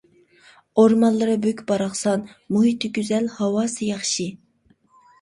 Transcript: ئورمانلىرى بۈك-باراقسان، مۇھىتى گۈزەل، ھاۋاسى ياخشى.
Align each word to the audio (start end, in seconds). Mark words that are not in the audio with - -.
ئورمانلىرى 0.83 1.35
بۈك-باراقسان، 1.43 2.25
مۇھىتى 2.57 2.93
گۈزەل، 2.99 3.31
ھاۋاسى 3.39 3.95
ياخشى. 3.95 4.31